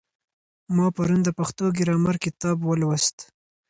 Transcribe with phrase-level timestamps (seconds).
[0.75, 3.17] ما پرون د پښتو ګرامر کتاب لوست.